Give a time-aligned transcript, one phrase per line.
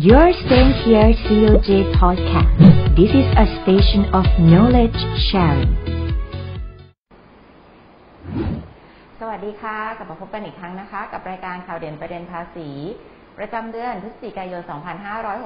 [0.00, 2.56] You're staying here COJ Podcast.
[2.96, 5.72] This is a station of knowledge sharing.
[9.20, 12.68] สวัสดีค่ะ กลับมาพบกันอีกครั้งนะคะ กับรายการข่าวเด่นประเด็นภาษี
[13.38, 14.62] ประจำเดือนพฤศจิกายน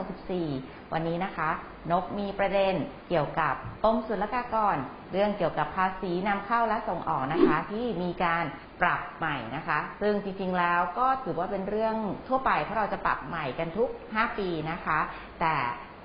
[0.05, 1.51] 2564 วันนี้นะคะ
[1.91, 2.75] นกมีประเด็น
[3.09, 3.55] เกี่ยวกับ
[3.85, 4.77] กรมศุลกากร
[5.13, 8.45] เรื่องเกี่ยวกับภาษีนำเข้าและส่งออกนะคะ ที่มีการ
[8.83, 11.95] ปรับใหม่นะคะ ซึ่งจริงๆแล้วก็ถือว่าเป็นเรื่อง
[12.29, 14.99] ทั่วไปเพราะเราจะปรับใหม่กันทุก 5 ปีนะคะ
[15.41, 15.55] แต่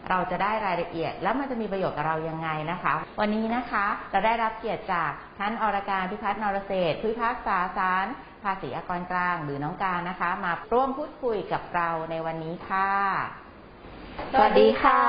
[0.10, 8.06] เราจะได้รายละเอียดแล้วมันจะมีประโยชน์กับเรายังไงนะคะ วันนี้นะคะเราได้รับเกียรติจากท่านอรการพิพัฒน์นรเศรษฐ์ผู้พิพากษาศาล
[8.44, 12.90] ภาษีอากรกลางหรือน้องการนะคะ มาร่วมพูดคุยกับเราในวันนี้ค่ะ
[14.34, 15.02] สวัสดีค่ะ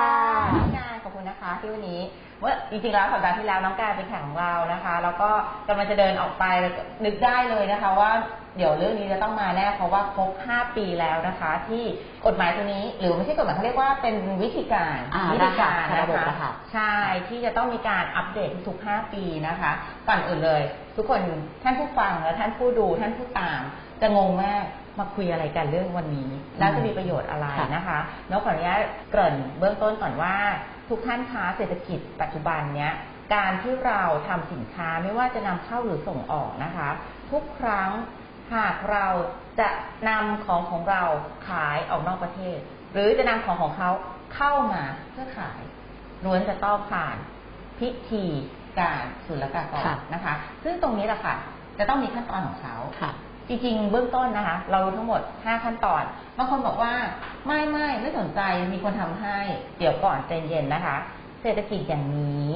[0.56, 2.00] น้องการขอบคุณนะคะที่วันนี้
[2.40, 5.30] เมื่อจริงๆแล้วสัปดาห์ที่แล้วน้องการเป็นแข่งของเรานะคะ แล้วก็
[5.68, 8.10] กำลังจะเดินออกไปแล้วก็นึกได้เลยนะคะ ว่า
[8.56, 11.84] เดี๋ยวเรื่องนี้จะต้องมาแน่เพราะว่าครบ 5 ปีแล้วนะคะ ที่
[12.26, 16.94] กฎหมายตัวนี้ หรือไม่ใช่กฎหมายเขาเรียกว่าเป็นวิธีการอ่าวิธีการรหัสนะระบบคะรหัสใช่
[17.28, 19.72] ที่จะต้องมีการอัปเดตทุกๆ5ปีนะคะ
[20.08, 20.62] ก่อนอื่นเลย
[20.96, 21.20] ทุกคน
[21.62, 23.62] ท่านผู้ฟังและท่านผู้ดูท่านผู้ตาม
[24.00, 24.64] จะงงมาก
[24.98, 27.98] มาคุยอะไรกันเรื่องวันนี้ แล้วจะมีประโยชน์อะไรค่ะนะคะ
[28.30, 30.36] นกขออนุญาตเกริ่นเบื้องต้นก่อนว่า
[30.88, 32.92] ทุกท่านคะเศรษฐกิจปัจจุบันเนี้ย
[33.34, 36.88] การที่เราทำสินค้าไม่ว่าจะนำเข้าหรือส่งออกนะคะ
[37.30, 37.90] ทุกครั้ง
[38.54, 39.06] หากเรา
[39.60, 39.68] จะ
[40.08, 41.02] นำของของเรา
[41.48, 42.58] ขายออกนอกประเทศ
[42.92, 43.90] หรือจะนำของของเขา
[44.34, 45.60] เข้ามาเพื่อขาย
[46.24, 47.16] ล้วนจะต้องผ่าน
[47.78, 48.24] พิธี
[48.78, 50.34] การศุลกากรค่ะนะคะ
[50.64, 51.34] ซึ่งตรงนี้แหละค่ะ
[51.78, 53.10] จะต้องมีขั้นตอนของเขาค่ะ
[53.48, 56.02] จริงๆ เบื้องต้นนะคะ เรารู้ทั้งหมด 5 ขั้นตอน
[56.36, 56.94] บางคนบอกว่า
[57.46, 58.40] ไม่ไม่ไม่สนใจ
[58.72, 59.38] มีคนทำให้
[59.78, 60.96] เดี๋ยวก่อนใจเย็นนะคะ
[61.42, 62.46] เศรษฐกิจอย่างนี้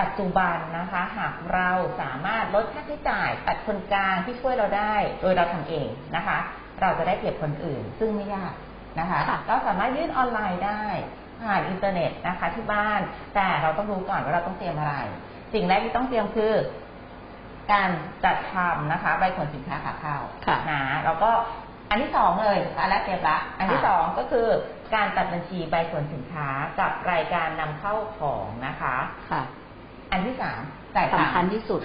[0.00, 1.70] ปัจจุบันนะคะ หากเรา
[2.00, 6.38] สามารถลดค่าใช้จ่ายตัดคนกลางที่ช่วยเราได้ โดยเราทำเองนะคะ
[6.80, 8.54] เราจะได้เปรียบคนอื่น ซึ่งไม่ยาก
[9.00, 10.84] นะคะค่ะเราสามารถยื่นออนไลน์ได้
[11.42, 13.00] ผ่านอินเทอร์เน็ตนะคะ ที่บ้าน
[13.34, 14.94] แต่เราต้องรู้ก่อนว่าเราต้องเตรียมอะไร
[15.54, 16.54] สิ่งแรกที่ต้องเตรียมคือ
[17.72, 17.90] การ
[18.24, 20.16] จัดทำนะคะใบขนสินค้าขาเข้า
[20.46, 21.30] ค่ะนะแล้วก็
[21.90, 24.46] อันที่สองเลยอันแรกเตรียมละ อันที่ค่ะสองก็คือ
[24.94, 26.48] การตัดบัญชีใบขนสินค้า
[26.80, 28.96] กับรายการนำเข้าของนะคะ
[29.30, 29.42] ค่ะ
[30.12, 30.60] อันที่สาม
[30.96, 31.80] จ่ายตังสำคัญค์ที่สุด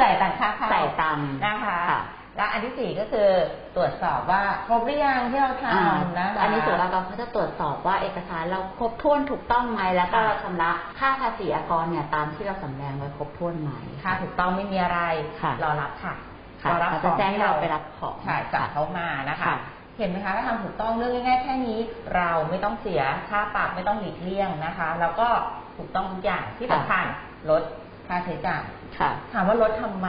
[0.00, 2.02] จ่ายตังค่าเข้าจ่ายตังค์นะคะค่ะ
[2.36, 3.28] และอันที่สี่ก็คือ
[3.76, 13.70] ตรวจสอบว่าครบหรือยังที่เราอ่าทำนะคะอันนี้ศุลกากรเขาจะตรวจสอบว่าเอกสารเราครบถ้วนถูกต้องไหมแล้วก็ค่ะเราชำระค่าภาษีอากรเนี่ยตามที่เราสำแดงไว้ครบถ้วนไหม
[14.02, 15.00] ถ้าถูกต้องไม่มีอะไร
[15.42, 16.14] ค่ะรอรับค่ะ
[16.62, 19.56] ค่ะรอรับเขาขจะองแจ้งให้ที่เราไปรับของใช่จากเขามานะคะค่ะ
[19.98, 21.78] เห็นไหมคะถ้าทำถูกต้องเรื่องง่ายๆแค่นี้
[22.16, 25.28] เราไม่ต้องเสียค่าปรับไม่ต้องหลีกเลี่ยงนะคะ แล้วก็
[25.76, 27.04] ถูกต้องทุกอย่างที่สำคัญ
[27.50, 27.62] ลด
[28.06, 28.64] ค่าใช้จ่าย
[28.98, 30.08] ค่ะถามว่าลดทำไม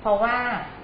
[0.00, 0.36] เพราะว่า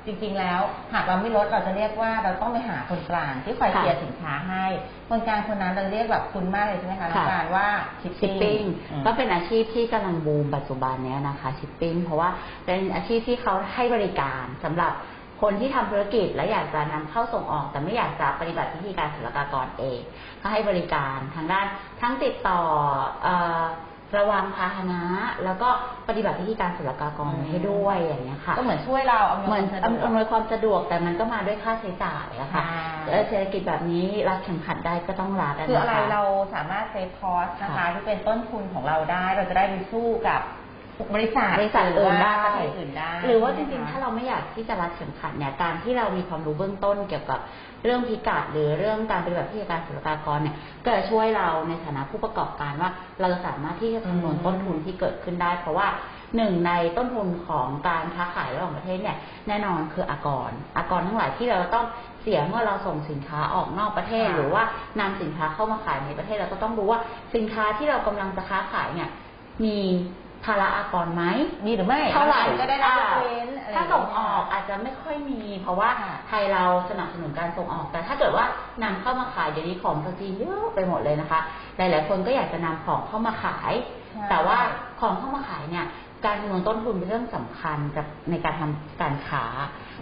[0.07, 0.61] จริง ๆ แล้ว
[0.93, 4.65] หากเราไม่ลดเราจะเรียกว่าเราต้องไปหาคนกลางที่คอยค่ะเคลียร์สินค้าให้
[5.09, 7.69] คนกลางคนนั้นเราเรียกแบบคุณมากเลยใช่ไหมคะค่ะน้องการว่า
[8.03, 12.29] ชิปชิปปิ้งอืมก็เป็นอาชีพที่กำลังบูมปัจจุบันเนี้ยนะคะชิปปิ้งเพราะว่า
[12.67, 14.93] เป็นอาชีพที่เขาให้บริการสำหรับ
[15.43, 20.01] คนที่ทำธุรกิจและอยากจะนำเข้าส่งออก แต่ไม่อยากจะปฏิบัติพิธีการศุลกากรเอง
[20.43, 21.67] ก็ให้บริการทางด้าน
[22.01, 22.61] ทั้งติดต่อ
[23.23, 23.63] เอ่อ
[24.19, 25.03] ระวังพาหนะ
[25.45, 25.69] แล้วก็
[26.09, 36.23] ปฏิบัติพิธีการศุลกากรให้ด้วยอย่างเงี้ยค่ะก็เหมือนช่วยเราอำนวยเหมือนความสะดวกอำนวยความสะดวกแต่มันก็มาด้วยค่าใช้จ่ายอะค่ะอ่าเออเศรษฐกิจแบบนี้รัดเข็มขัดได้ก็ต้องรัดอะคืออะไรนะคะเรา
[36.55, 40.41] สามารถเซฟคอสนะคะค่ะที่เป็นต้นทุนของเราได้ เราจะได้ไปสู้กับ
[41.15, 47.41] บริษัทบริษัทอื่นได้หรือว่าประเทศอื่นได้ห รือว่าจริงๆ ถ้าเราไม่อยากที่จะรัดเข็มขัดเนี่ย การที่เรามีความรู้เบื้องต้นเกี่ยวกับ
[47.85, 55.89] เรื่องพิกัดหรือเรื่องการปฏิบัติพิธีการศุลกากรเนี่ย ก็จะช่วยเราในฐานะผู้ประกอบการว่า เราสามารถที่จะคำนวณต้นทุนที่เกิดขึ้นได้ เพราะว่า
[56.37, 59.17] หนึ่งในต้นทุนของการค้าขายระหว่างประเทศเนี่ย
[59.49, 61.87] แน่นอนคืออากร อากรทั้งหลายที่เราต้อง
[62.23, 64.63] เสียเมื่อเราส่งสินค้าออกนอกประเทศ หรือว่า
[65.01, 67.01] นำสินค้าเข้ามาขายในประเทศเราก็ต้องรู้ว่า
[67.35, 69.09] สินค้าที่เรากำลังจะค้าขายเนี่ย
[69.65, 69.79] มี
[70.45, 71.25] ภาระอากรไหม
[71.67, 78.45] มีหรือไม่เท่าไหร่ก็ได้รับยอ่ากเว้นอะไรถ้าส่งออกย่าเยอาจจะไม่ค่อยมี เพราะว่าค่ะไทยเราสนับสนุนการส่งออก แต่ถ้าเกิดว่า
[78.83, 81.41] นำเข้ามาขายเดี๋ยวนี้ของจากจีนเยอะไปหมดเลยนะคะ
[81.77, 83.73] หลาย ๆ คนก็อยากจะนำของเข้ามาขาย
[84.11, 84.59] ใช่แต่ว่า
[85.01, 85.87] ของเข้ามาขายเนี่ย
[86.25, 89.45] การคำนวณต้นทุนเป็นเรื่องสำคัญกับในการทำการค้า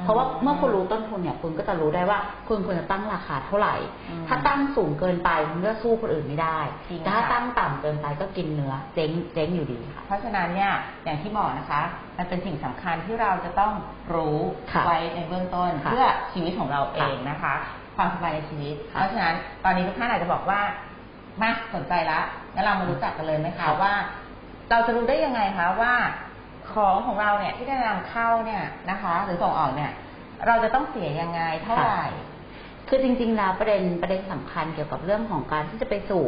[0.03, 2.19] เพราะว่าเมื่อคุณรู้ต้นทุนเนี่ย คุณก็จะรู้ได้ว่า
[2.49, 3.75] คุณควรจะตั้งราคาเท่าไหร่
[4.11, 6.59] อืมถ้าตั้งสูงเกินไปคุณก็สู้คนอื่นไม่ได้
[6.89, 10.73] จริงแต่ถ้าค่ะตั้งต่ำเกินไปก็กินเนื้อเจ๊งเจ๊งอยู่ดีค่ะเพราะฉะนั้นเนี่ย
[11.05, 11.83] อย่างที่บอกนะคะ
[12.19, 13.73] มันเป็นสิ่งสำคัญที่เราจะต้อง
[14.15, 14.39] รู้
[14.73, 17.55] ค่ะไว้ในเบื้องต้นค่ะเพื่อชีวิตของเราเองนะคะ
[17.97, 19.35] ความสบายในชีวิตค่ะเพราะฉะนั้น
[19.65, 20.61] ตอนนี้ทุกท่านอาจจะบอกว่า
[21.43, 22.21] มาสนใจละ
[22.55, 23.95] งั้นเรามารู้จักกันเลยไหมคะค่ะว่า
[24.71, 25.95] เราจะรู้ได้ยังไงคะว่า
[26.73, 29.93] ของของเราเนี่ยที่ได้นำเข้าเนี่ยนะคะ หรือส่งออกเนี่ย
[30.47, 32.05] เราจะต้องเสียยังไงเท่าไหร่
[32.89, 36.25] คือจริงๆแล้วประเด็นประเด็นสำคัญเกี่ยวกับเรื่องของการที่จะไปสู่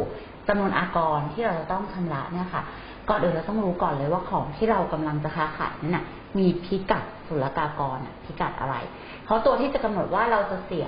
[0.47, 2.63] จำนวนอากรที่เราจะต้องชำระเนี่ยค่ะ
[3.09, 6.05] ก่อนอื่นเราต้องรู้ก่อนเลยว่าของที่เรากำลังจะค้าขายนั้นน่ะ
[6.37, 8.75] มีพิกัดศุลกากรน่ะพิกัดอะไร
[9.25, 10.87] เพราะตัวที่จะกำหนดว่าเราจะเสีย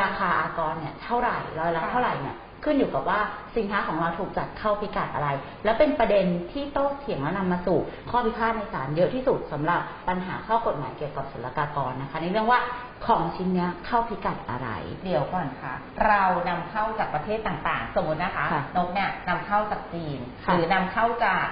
[0.00, 3.20] ราคาอากรเนี่ยเท่าไหร่ร้อยละเท่าไหร่เนี่ย ขึ้นอยู่กับว่า
[3.56, 5.28] สินค้าของเราถูกจัดเข้าพิกัดอะไร
[5.64, 7.78] และเป็นประเด็นที่โต้เถียงและนำมาสู่
[8.10, 12.60] ข้อพิพาทในศาลเยอะที่สุดสำหรับปัญหาข้อกฎหมายเกี่ยวกับศุลกากรนะคะ ในเรื่องว่า
[13.06, 14.68] ของชิ้นเนี้ยเข้าพิกัดอะไร
[15.04, 15.74] เดี๋ยวก่อนค่ะ
[16.06, 21.46] เรานำเข้าจากประเทศต่างๆ สมมตินะคะค่ะนกเนี่ยนำเข้าจากจีนค่ะหรือนำเข้าจาก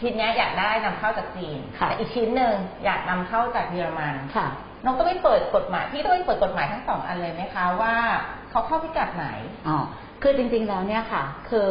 [0.00, 4.48] ชิ้นเนี้ยอยากได้นำเข้าจากจีนค่ะแต่อีกชิ้นหนึ่งอยากนำเข้าจากเยอรมันค่ะ
[4.84, 7.94] นกต้องไปเปิดกฎหมายพี่ต้องไปเปิดกฎหมายทั้งสองอันเลยไหมคะว่า
[8.50, 9.26] เขาเข้าพิกัดไหน
[9.68, 9.78] อ๋อ
[10.22, 11.68] คือจริงๆแล้วเนี่ยค่ะ คือ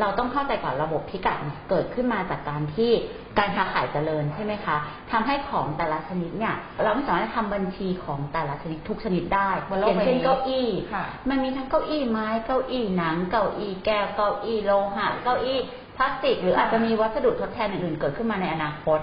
[0.00, 2.92] เราต้องเข้าใจก่อนระบบพิกัดเนี่ยเกิดขึ้นมาจากการที่
[3.38, 4.76] การค้าขายเจริญใช่ไหมคะ
[5.12, 18.98] ทำให้ของแต่ละชนิดเนี่ยเราไม่สามารถทำบัญชีของแต่ละชนิดทุกชนิดได้บนโลอกย่างเช่นใบนี้เก้าอี้ค่ะมันมีทั้งเก้าอี้ไม้เก้าอี้หนัง เก้าอี้แก้วเก้าอี้โลหะเก้าอี้พ ลาสติก หรืออาจจะมีวัสดุทดแทนอื่นๆเกิดขึ้นมาในอนาคต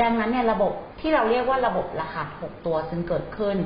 [0.00, 3.56] ดังนั้นเนี่ยระบบที่เราเรียกว่าระบบรหัส 6 ตัวซึ่งเกิดขึ้น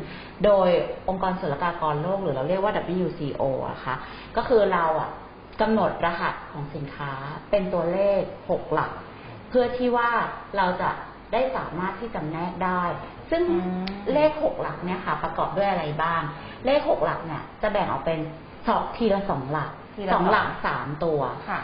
[0.45, 0.69] โดย
[1.09, 2.73] องค์กรศุลกากรโลก หรือเราเรียกว่า
[3.05, 3.95] WCO อะคะ
[4.37, 5.11] ก็คือเราอะ
[5.61, 7.13] กำหนดรหัสของสินค้า
[7.51, 8.91] เป็นตัวเลข 6 หลัก
[9.49, 10.11] เพื่อที่ว่า
[10.57, 10.91] เราจะ
[11.33, 12.83] ได้สามารถที่จำแนกได้
[13.31, 16.23] ซึ่งอืมเลข 6 หลักเนี่ยค่ะ ประกอบด้วยอะไรบ้าง
[16.67, 18.21] เลข 6 หลักเนี่ยจะแบ่งออกเป็น
[18.69, 21.61] สองทีละสองหลักทีละสองสองหลักสามตัวค่ะ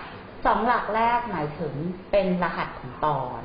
[0.46, 1.74] สองหลักแรกหมายถึง
[2.10, 3.42] เป็นรหัสของตอน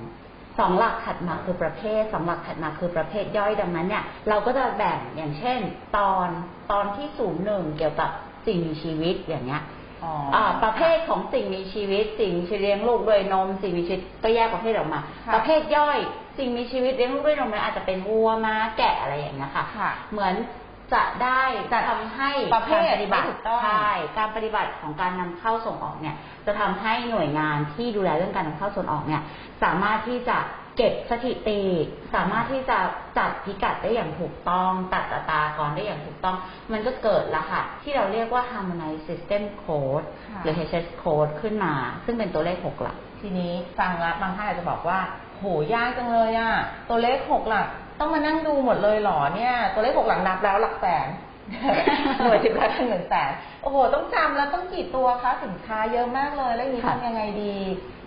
[0.60, 5.60] สองหลักถัดมาคือประเภทสองหลักถัดมาคือประเภทย่อยดังนั้นเนี่ย เราก็จะแบ่งอย่างเช่น
[5.98, 6.28] ตอน
[6.72, 8.10] ตอนที่ศูนย์หนึ่งเกี่ยวกับ
[8.46, 9.62] สิ่งมีชีวิตอย่างเงี้ย
[10.04, 15.98] อ๋ออ่าประเภทของสิ่งมีชีวิต สิ่งมีชีวิตเลี้ยงลูกด้วยนม สิ่งมีชีวิตก็แยกประเภทออกมาค่ะประเภทย่อย
[16.38, 20.34] สิ่งมีชีวิตเลี้ยงลูกด้วยนมนั้นอาจจะเป็นวัวม้าแกะอะไรอย่างเงี้ยค่ะค่ะเหมือน
[20.94, 21.42] จะได้
[21.72, 29.22] จะทำให้ประเภทการปฏิบัติไม่ถูกต้องใช่การปฏิบัติของการนำเข้าส่งออกเนี่ย จะทำให้หน่วยงานที่ดูแลเรื่องการนำเข้าส่งออกเนี่ย
[29.64, 30.38] สามารถที่จะ
[30.78, 31.62] เก็บสถิติ
[32.16, 32.78] สามารถที่จะ
[33.18, 36.36] จัดพิกัดได้อย่างถูกต้องตัดอัตรากรได้อย่างถูกต้อง
[36.72, 41.74] มันก็เกิดรหัสที่เราเรียกว่า Harmonized System Code ค่ะหรือ HS Code ขึ้นมา
[42.06, 45.00] ซึ่งเป็นตัวเลขหกหลัก ทีนี้ฟังแล้วบางท่านอาจจะบอกว่า
[45.38, 46.54] โหยากจังเลยอะ
[46.90, 47.68] ตัวเลขหกหลัก
[48.00, 51.08] ต้องมานั่งดูหมดเลยเหรอเนี่ย ตัวเลขหกหลักนับแล้วหลักแสน
[52.24, 57.54] หน่วยสิบละถึงหนึ่งแสนโอ้โห ต้องจำแล้วต้องกี่ตัวคะสินค้าเยอะมากเลย แล้วอย่างนี้ค่ะทำยังไงดี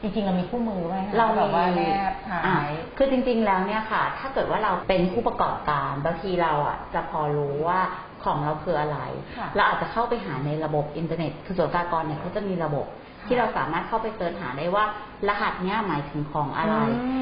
[0.00, 1.82] จริงๆ เรามีคู่มือไหมคะเราแบมีบว่าแน
[2.12, 7.80] บขาอะยคือจริง ๆ แล้วเนี่ยค่ะ ถ้าเกิดว่าเราเป็นผู้ประกอบการบางทีเราอะจะพอรู้ว่า
[8.24, 8.98] ของเราคืออะไร
[9.38, 12.86] ค่ะเราอาจจะเข้าไปหาในระบบอินเทอร์เน็ตคือศุลกากรเนี่ยเขาจะมีระบบ
[13.18, 14.84] ค่ะที่เราสามารถเข้าไปเสิร์ชหาได้ว่า
[15.28, 16.76] รหัสเนี้ยหมายถึงของอะไร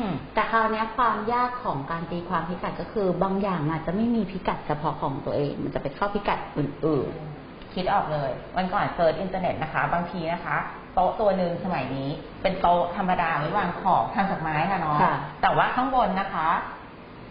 [0.05, 7.11] มแต่คราวเนี้ยความยากของการตีความพิกัดก็คือบางอย่างอาจจะไม่มีพิกัดเฉพาะของตัวเอง มันจะไปเข้าพิกัดอื่น
[7.75, 10.57] คิดออกเลย วันก่อนเซิร์ชอินเทอร์เน็ตนะคะ บางทีนะคะ
[10.95, 12.09] โต๊ะตัวหนึ่งสมัยนี้
[12.43, 16.49] เป็นโต๊ะธรรมดาไว้วางของทำจากไม้ค่ะน้องค่ะแต่ว่าข้างบนนะคะ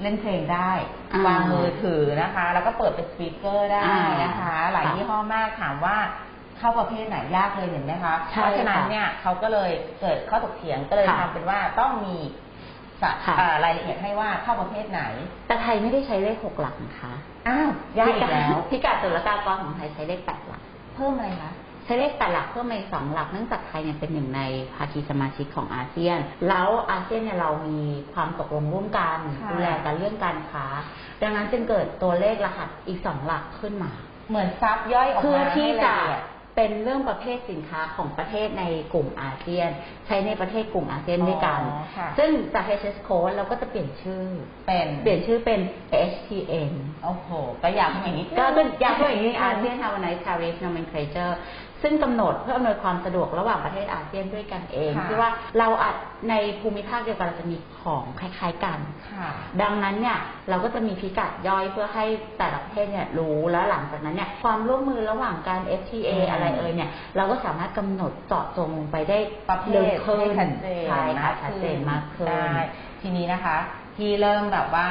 [0.02, 0.72] เล่นเพลงได้
[1.14, 5.98] อ่าวางมือถือนะคะ แล้วก็เปิดเป็นสปีกเกอร์ได้อ่านนะคะ หลายค่ะยี่ห้อมากถามว่า
[6.58, 9.72] เข้าประเภทไหนยากเลยเห็นไหมคะใช่เพราะฉะนั้นค่ะเนี่ยเขาก็เลย
[10.02, 12.16] เกิดข้อถกเถียงก็เลยค่ะทำเป็นว่าต้องมี
[13.02, 17.14] สะค่ะอ่ารายละเอียดให้ว่าเข้าประเภทไหนๆแต่ไทยไม่ได้ใช้เลขหกหลักนะคะ
[17.48, 17.70] อ้าว
[18.00, 20.62] ยากอีกแล้วพิกัดศุลกากรของไทยใช้เลขแปดหลัก
[20.96, 21.52] เพิ่มอะไรคะ
[21.88, 24.42] ใช้เลขแปดหลักเพิ่มมาอีกสองหลักเนื่องจากไทยเนี่ยเป็นหนึ่งใน
[24.74, 26.19] ภาคีสมาชิกของอาเซียน
[26.50, 27.81] แล้วอาเซียนเนี่ยเรามี
[28.14, 30.66] ความตกลงร่วมกันค่ะดูแลกันเรื่องการค้า
[31.21, 33.92] ดังนั้นจึงเกิดตัวเลขรหัสอีกสองหลักขึ้นมา
[34.30, 36.23] เหมือนซับย่อยออกเพื่อมาที่ให้จะละเอียด
[36.59, 39.69] เป็นเรื่องประเภทสินค้าของประเทศในกลุ่มอาเซียน
[40.07, 44.23] ใช้ในประเทศกลุ่มอาเซียนด้วยกันอ๋อค่ะซึ่งจาก HS Code เราก็จะเปลี่ยนชื่อ
[44.68, 45.59] เป็นเปลี่ยนชื่อเป็น
[46.12, 46.73] HTN
[47.04, 47.30] โอ้โห
[47.64, 51.33] ก็อยากอย่างนี้ก็คืออยากให้อย่างนี้อาเซียน Harmonized Tariff Nomenclature
[51.81, 55.30] ซึ่งกำหนดเพื่ออำนวยความสะดวกระหว่างประเทศอาเซียนด้วยกันเองค่ะที่ว่า
[55.60, 55.96] เราอาจ
[56.30, 58.80] ในภูมิภาคเดียวกันเราจะมีของคล้ายๆกัน
[59.12, 59.30] ค่ะ
[59.62, 60.18] ดังนั้นเนี่ย
[60.50, 62.06] เราก็จะมีพิกัดย่อยเพื่อให้
[62.38, 69.18] แต่ละประเทศเนี่ยรู้แล้วหลังจากนั้นเนี่ยความร่วมมือระหว่างการ FTA อืมอะไรเอ่ยเนี่ยเราก็สามารถกำหนดเจาะจงลงไปได้
[69.50, 72.66] ประเภลึกทขึ้ให้นชัดเจนใช่ค่ะมากชัดเจนมากขึ้นได้
[73.02, 73.57] ทีนี้นะคะ
[73.98, 74.88] ที่เริ่มแบบว่า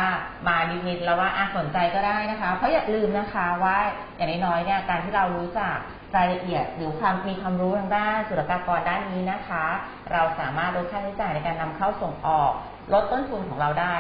[0.49, 0.57] มา
[0.89, 3.77] นิดๆแล้วว่าอะสนใจก็ได้นะคะ เพราะอย่าลืมนะคะว่า
[4.17, 5.77] อย่างน้อยๆเนี่ยการที่เรารู้จัก
[6.17, 9.65] รายละเอียดหรือความมีความรู้ทางด้านศุลกากรด้านนี้นะคะ
[10.13, 12.53] เราสามารถลดค่าใช้จ่ายในการนำเข้าส่งออก
[12.93, 13.97] ลดต้นทุนของเราได้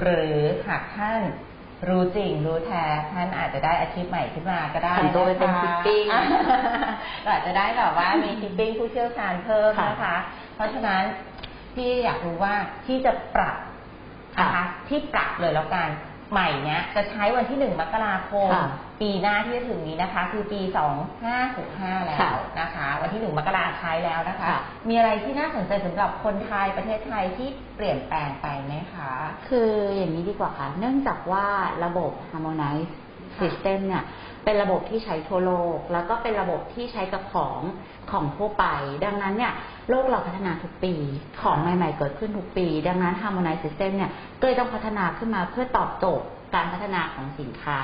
[0.00, 0.38] หรือ
[0.68, 1.20] หากท่าน
[1.88, 6.22] รู้จริงรู้แท้ท่านอาจจะได้อาชีพใหม่ขึ้นมาก็ได้ผันตัวไปเป็นนะคะ shipping อะ
[7.22, 10.16] เราอาจจะได้แบบว่ามีชิปปิ้งผู้เชี่ยวชาญเพิ่มนะคะ
[10.54, 11.02] เพราะฉะนั้น
[11.74, 12.54] พี่อยากรู้ว่า
[12.86, 13.56] ที่จะปรับ
[14.40, 15.88] นะคะค่ะที่ปรับเลยแล้วกัน
[16.30, 18.66] ใหม่เนี้ยจะใช้วันที่หนึ่งมกราคมค่ะ
[19.00, 20.60] ปีหน้าที่จะถึงนี้นะคะ คือปี
[21.34, 29.12] 2565แล้ค่ะวนะคะ วันที่หนึ่งมกราใช้แล้วนะคะค่ะมีอะไรที่น่าสนใจสำหรับคนไทยประเทศไทยที่เปลี่ยนแปลงไปไหมคะ
[29.48, 31.46] คืออย่างนี้ดีกว่าค่ะ เนื่องจากว่า
[31.84, 32.90] ระบบ Harmonize
[33.40, 34.04] System เนี่ย
[34.44, 37.60] เป็นระบบที่ใช้ทั่วโลก แล้วก็เป็นระบบที่ใช้กับของ
[38.10, 38.64] ของทั่วไป
[39.04, 39.52] ดังนั้นเนี่ย
[39.90, 40.94] โลกเราพัฒนาทุกปี
[41.42, 47.80] ของใหม่ ๆ เกิดขึ้นทุกปี ดังนั้น Harmonize System เนี่ยก็เลยต้องพัฒนาขึ้นมาเพื่อตอบโจทย์การพัฒนาของสินค้า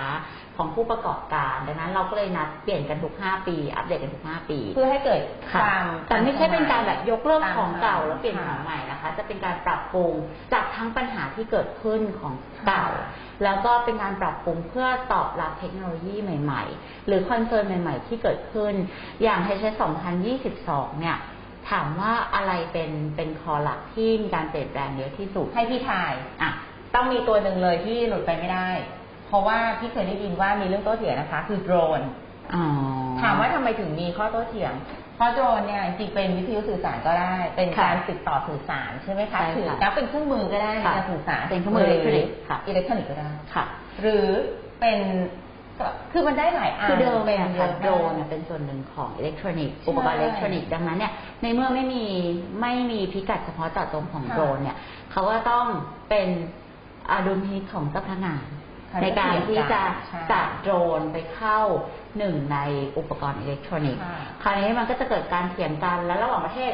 [0.56, 5.20] ของผู้ประกอบการ ดังนั้นเราก็เลยนัดเปลี่ยนกันทุก 5 ปี อัปเดตกันทุก 5 ปี เพื่อให้เกิด
[5.52, 10.12] ค่ะความแต่ไม่ใช่เป็นการแบบยกเลิกตามของเก่าสมัยแล้วเปลี่ยนค่ะของใหม่นะคะ จะเป็นการปรับปรุง
[10.52, 12.32] จากทั้งปัญหาที่เกิดขึ้นของ
[12.66, 18.74] เก่าค่ะแล้วก็เป็นการปรับปรุงเพื่อตอบรับเทคโนโลยีใหม่ ๆ หรือคอนเซิร์นใหม่ ๆ ที่เกิดขึ้น
[19.22, 19.74] อย่าง HS
[20.36, 21.18] 2022 เนี่ย
[21.70, 26.50] ถามว่าอะไรเป็นเป็นคอหลักที่มีการเปลี่ยนแปลงเยอะที่สุด ให้พี่ทายอะ
[26.94, 28.68] ต้องมีตัวหนึ่งเลยที่หลุดไปไม่ได้
[29.26, 32.00] เพราะว่าพี่เคยได้ยินว่ามีเรื่องโต้เถียงนะคะ คือโดรน
[32.54, 32.64] อ๋อ
[33.22, 34.72] ถามว่าทำไมถึงมีข้อโต้เถียง
[35.16, 43.64] เพราะโดรนเนี่ยจริงๆเป็นวิทยุสื่อสารก็ได้ เป็นการติดต่อสื่อสารใช่ไหมคะใช่ค่ะถือนับเป็นเครื่องมือก็ได้ในค่ะการสื่อสารเป็นเครื่องมืออิเล็กทรอนิกส์ค่ะอิเล็กทรอนิกส์ก็ได้ค่ะ
[44.00, 44.26] หรือ
[44.80, 45.45] เป็นก็
[46.12, 52.04] คือมันได้หลายอันคือเดิมเป็เนี่ยนเยค่ะอะโดรนมากเนี่ยเป็นส่วนหนึ่งของอิเล็กทรอนิกส์ใช่อุปกรณ์อิเล็กทรอนิกส์ดังนั้นเนี่ยในเมื่อไม่มี
[52.60, 54.76] ไม่มีพิกัดเฉพาะเจาะจงของค่ะโดรนเนี่ย
[55.12, 55.66] เขาก็ต้อง
[56.08, 56.28] เป็น
[57.10, 58.44] อาดุลพินิจของเจ้าพนักงาน
[58.92, 61.60] ค่ะในการที่จะใช่จัดโดรนไปเข้า
[62.18, 62.58] หนึ่งใน
[62.98, 66.72] อุปกรณ์อิเล็กทรอนิกส์ค่ะคราวนี้มันก็จะเกิดการเถียงกันแล้วระหว่างประเทศ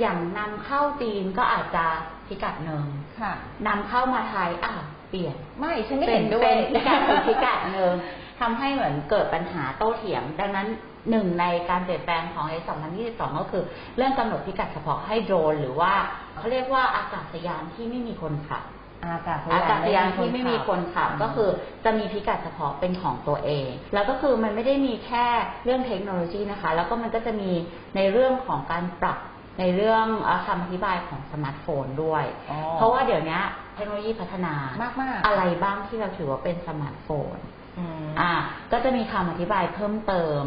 [0.00, 1.84] อย่างนำเข้าจีนก็อาจจะ
[2.26, 2.84] พิกัดหนึ่ง
[3.20, 3.32] ค่ะ
[3.66, 7.92] นำเข้ามาไทยอ้าวเปลี่ยนไม่ฉันไม่เป็เห็นนด้วเป็ยนพิกัดอีกพิกัดหนึ่ง
[8.40, 10.68] ทำให้เหมือนเกิดปัญหาโต้เถียง ดังนั้น
[11.10, 12.64] หนึ่งในการเปลี่ยนแปลงของ S
[13.02, 13.64] 2022 ก็คือ
[13.96, 15.92] เรื่องกำหนดพิกัดเฉพาะให้โดรนหรือว่า
[16.36, 18.62] เขาเรียกว่าอากาศยานที่ไม่มีคนขับ
[19.04, 21.50] อากาศอากาศยานที่ไม่มีคนขับก็คือ
[21.84, 25.26] จะมีพิกัดเฉพาะเป็นของตัวเอง แล้วก็คือมันไม่ได้มีแค่
[25.64, 27.50] เรื่องเทคโนโลยีนะคะ แล้วก็มันก็จะมี
[27.96, 29.18] ในเรื่องของการปรับ
[29.60, 33.38] ในเรื่องเอ่อคำอธิบายของสมาร์ทโฟนด้วยอ๋อเพราะว่าเดี๋ยวนี้
[33.76, 37.36] เทคโนโลยีพัฒนามากมาก ๆ อะไรบ้างที่เราถือว่าเป็นสมาร์ทโฟน
[37.78, 38.32] อืมอ่า
[38.72, 40.40] ก็จะมีคำอธิบายเพิ่มเติม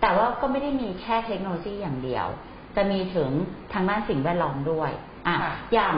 [0.00, 2.26] แต่ว่าก็ไม่ได้มีแค่เทคโนโลยีอย่างเดียว
[2.76, 3.28] จะมีถึง
[3.72, 4.90] ทางด้านสิ่งแวดล้อมด้วย
[5.28, 5.94] อะค่ะอย่าง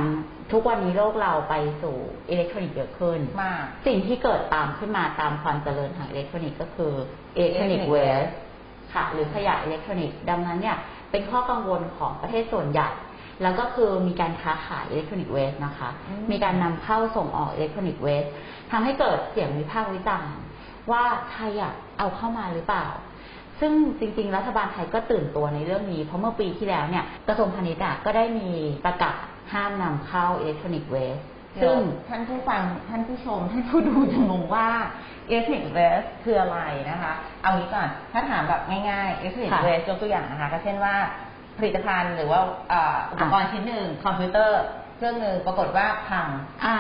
[0.52, 1.96] ทุกวันนี้โลกเราไปสู่
[2.30, 6.92] อิเล็กทรอนิกส์เยอะขึ้นมากสิ่งที่เกิดตามขึ้นมาตามความเจริญทางอิเล็กทรอนิกส์ก็คือ
[7.36, 8.32] อิเล็กทรอนิกส์ Electronic เวe-waste
[8.94, 10.76] ค่ะ หรือขยะอิเล็กทรอนิกส์ดังนั้นเนี่ย
[11.10, 12.90] เป็นข้อกังวลของประเทศส่วนใหญ่
[13.42, 18.24] แล้วก็คือมีการค้าขาย electronic waste นะคะอืมมีการนำเข้าส่งออก electronic waste
[18.70, 20.34] ทำให้เกิดเสียงวิพากษ์วิจารณ์
[20.90, 22.86] ว่าไทยอะเอาเข้ามาหรือเปล่า
[23.60, 28.50] ซึ่งจริง ๆ รัฐบาลไทยก็ตื่นตัวในเรื่องนี้ เพราะเมื่อปีที่แล้วเนี่ยกระทรวงพาณิชย์อะก็ได้มี
[28.86, 29.22] ประกาศ
[29.52, 31.18] ห้ามนำเข้าอิเล็กทรอนิกส์เวส
[31.62, 34.68] ซึ่ซึ่งซึ่งท่านผู้ฟังท่านผู้ชมท่านผู้ดูจะงงว่า
[35.36, 36.58] ethnic waste คืออะไร
[36.90, 40.94] นะคะ เอางี้ก่อนถ้าถามแบบง่ายๆ ethnic ค่ะ waste ยกตัวอย่างนะคะ ก็เช่นว่า
[41.58, 44.60] ผลิตภัณฑ์หรือว่าเอ่ออุปกรณ์ชิ้นหนึ่งคอมพิวเตอร์
[44.96, 46.26] เครื่องหนึ่งปรากฏว่าพัง
[46.64, 46.78] อ่า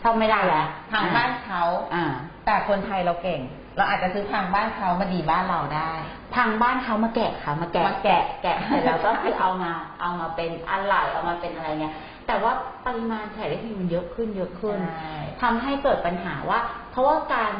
[0.00, 1.62] เข้าไม่ได้แล้วพังบ้านเขา
[1.94, 2.04] อ่า
[2.50, 3.40] แต่คนไทยเราเก่ง
[3.76, 5.92] เราอาจจะซื้อพังบ้านเขามาดีบ้านเราได้
[6.34, 11.94] พังบ้านเขามาแกะค่ะมาแกะมาแกะแกะเสร็จแล้วก็คือเอามาเอามาเป็นอะไรเอามาเป็นอะไรเงี้ย
[12.26, 12.52] แต่ว่า
[12.86, 16.58] ปริมาณแฉได้ทีมันเยอะขึ้นเยอะขึ้นใช่ทำให้เกิดปัญหาว่า
[16.90, 17.52] เพราะว่าการ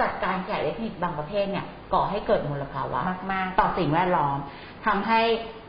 [0.00, 3.00] จัดการขยะอิเล็กทรอนิกส์บางประเภทเนี่ยก่อให้เกิดมลภาวะ
[3.32, 4.36] มากต่อสิ่งแวดล้อม
[4.86, 5.20] ทำให้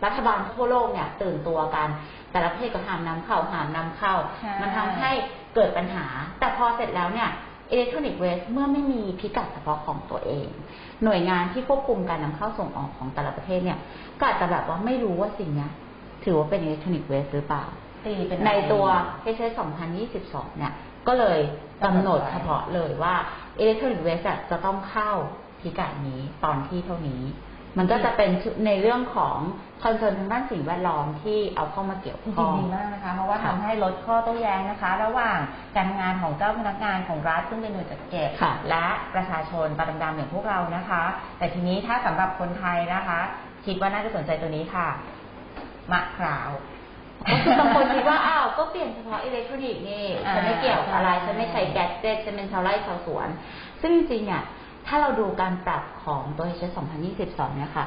[0.06, 1.88] รัฐบาลทั่วโลกเนี่ยตื่นตัวกัน
[2.32, 5.12] แต่ละประเทศก็ห้ามนำเข้าห้ามนำเข้าใช่มันทำให้
[5.56, 6.06] เกิดปัญหา
[6.40, 7.30] แต่พอเสร็จแล้วเนี่ย
[7.72, 10.48] electronic waste เมื่อไม่มีพิกัดเฉพาะของตัวเอง
[11.04, 13.80] หน่วยงานที่ควบคุมการนำเข้าส่งออกของแต่ละประเทศเนี่ย
[14.20, 15.72] ก็อาจจะแบบว่าไม่รู้ว่าสิ่งเนี้ย
[16.24, 18.86] ถือว่าเป็น electronic waste หรือเปล่าๆตีเป็นในตัว
[19.36, 19.54] HS
[20.06, 20.74] 2022 เนี่ย
[21.08, 21.40] ก็เลย
[21.86, 23.16] กำหนดเฉพาะเลยว่า
[23.60, 24.22] electronic waste
[24.52, 25.12] จะต้องเข้า
[25.62, 27.22] พิกัดนี้ตอนที่เท่านี้
[27.78, 28.30] มันก็จะเป็น
[28.66, 29.38] ในเรื่องของ
[29.84, 35.38] concern ทางด้านสิ่งแวดล้อมที่เอาเข้ามาเกี่ยวข้องจริงๆดีมากนะคะ เพราะว่าค่ะทำให้ลดข้อโต้แย้งนะคะ ระหว่าง
[35.76, 41.04] การทำงานของเจ้าพนักงานของรัฐซึ่งเป็นหน่วยจัดเก็บค่ะและประชาชนตาดำๆอย่างพวกเรานะคะ
[41.38, 43.20] แต่ทีนี้ถ้าสำหรับคนไทยนะคะ
[43.66, 44.88] คิดว่าน่าจะสนใจตัวนี้ค่ะ
[45.92, 46.52] มะพร้าว
[47.28, 53.28] ก็คือบางคนคิดว่าอ้าวก็เปลี่ยนเฉพาะอิเล็กทรอนิกส์นี่อ่าฉันไม่เกี่ยวอะไรใช่ฉันไม่ใช้แก๊สเจ็ตฉันเป็นชาวไร่ชาวสวน
[53.82, 54.44] ซึ่งจริงๆเนี่ย
[54.90, 56.72] ถ้าเราดูการปรับของตัว HS
[57.16, 57.86] 2022 เนี่ยค่ะ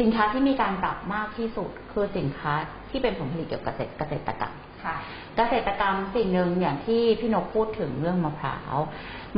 [0.00, 2.52] สินค้าที่มีการปรับมากที่สุดคือสินค้า
[2.90, 4.54] ที่เป็นผลผลิตเกี่ยวกับเกษตรเกษตรกรรม
[4.84, 4.96] ค่ะ
[5.36, 8.76] เกษตรกรรมสิ่งหนึ่งอย่างที่พี่นกพูดถึงเรื่องมะพร้าว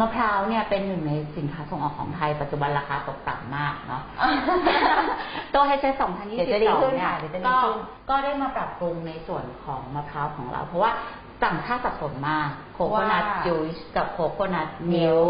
[0.00, 4.02] มะพร้าวเนี่ยเป็นหนึ่งในสินค้าส่งออกของไทยปัจจุบันราคาตกต่ำมากเนาะ
[5.54, 5.96] ตัว HS
[6.36, 7.78] เดี๋ยวจะดีขึ้น2022เนี่ยค่ะเดี๋ยวจะดีก็ขึ้น
[8.10, 10.90] ก็ได้มาปรับปรุงในส่วนของมะพร้าวของเรา เพราะว่า
[11.44, 15.20] ต่างชาติสับสนมากว่า coconut juice กับ coconut milk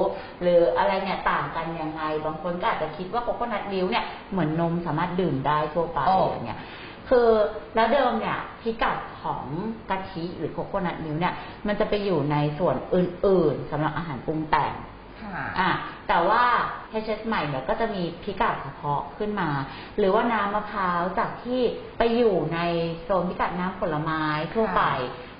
[0.43, 6.61] หรืออะไรเนี่ยต่างกันยังไง บางคนก็อาจจะคิดว่า coconut milk เนี่ยเหมือนนมสามารถดื่มได้ทั่วไปโอ้อย่างเงี้ย
[7.09, 7.29] คือ
[7.75, 9.45] แล้วเดิมเนี่ยพิกัดของ
[9.91, 11.35] กะทิหรือ coconut milk เนี่ย
[11.67, 14.75] มันจะไปอยู่ในส่วนอื่น ๆสำหรับอาหารปรุงแต่ง
[15.23, 15.71] ค่ะอะ
[16.09, 16.45] แต่ว่า
[17.03, 19.51] HS ใหม่เนี่ยก็จะมีพิกัดเฉพาะขึ้นมา
[19.99, 21.61] หรือว่าน้ำมะพร้าวจากที่
[21.99, 22.59] ไปอยู่ใน
[23.03, 24.23] โซนพิกัดน้ำผลไม้
[24.55, 24.83] ทั่วไป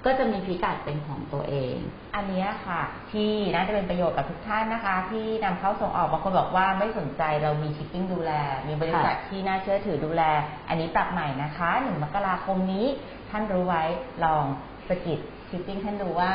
[0.05, 1.77] ก็จะมีพิกัดเป็นของตัวเอง
[2.15, 2.83] อันนี้ค่ะ
[3.13, 8.33] ที่น่าจะเป็นประโยชน์กับทุกท่านนะคะ ที่นำเข้าส่งออกบางคนบอกว่าไม่สนใจเรามีชิปปิ้งดูแล
[8.69, 10.23] มีบริษัทที่น่าเชื่อถือดูแล
[10.69, 12.87] อันนี้ปรับใหม่นะคะหนึ่งมกราคมนี้
[13.31, 13.85] ท่านรู้ไว้
[14.25, 14.45] ลอง
[14.89, 15.19] สะกิด
[15.51, 16.33] ชิปปิ้งท่านดูว่า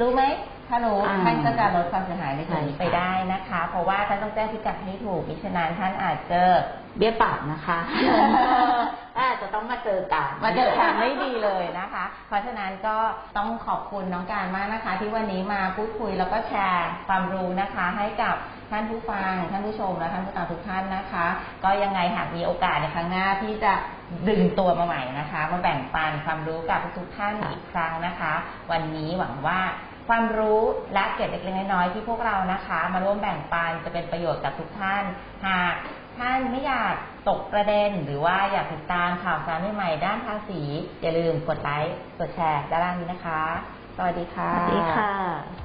[0.00, 0.22] รู้ไหม
[0.68, 6.40] ถ้ารู้อ่าท่านก็จะลดความเสียหายในส่วนนี้ใช่ค่ะไปได้นะคะ เพราะว่าท่านต้องแจ้งพิกัดให้ถูกมิฉะนั้นท่านอาจจะ
[6.98, 7.78] เบี้ยปากนะคะ
[9.18, 12.96] อาจจะต้องมาเจอกันมาเจอกันได้ดีเลยนะคะ เพราะฉะนั้นก็
[13.36, 18.36] ต้องขอบคุณน้องการมากนะคะ ที่วันนี้มาพูดคุยแล้วก็แชร์ความรู้นะคะ ให้กับ
[18.70, 21.26] ท่านผู้ฟังท่านผู้ชมและท่านผู้ตามทุกท่านนะคะ
[21.64, 23.72] ก็ยังไงหากมีโอกาสในครั้งหน้าที่จะ
[24.28, 28.32] ดึงตัวมาใหม่นะคะ มาแบ่งปันความรู้กับทุกๆท่านอีกครั้งนะคะ
[28.70, 29.60] วันนี้หวังว่า
[30.08, 30.62] ความรู้
[30.94, 35.04] และเกร็ดเล็กๆน้อยๆที่พวกเรานะคะ มาร่วมแบ่งปันจะเป็นประโยชน์กับทุกท่าน
[35.46, 35.74] หาก
[36.18, 36.94] ท่านไม่อยาก
[37.28, 40.62] ตกประเด็น หรือว่าอยากติดตามข่าวสารใหม่ๆด้านภาษี
[41.02, 43.42] อย่าลืมกดไลค์กดแชร์ด้านล่างนี้นะคะ
[43.96, 45.63] สวัสดีค่ะ สวัสดีค่ะ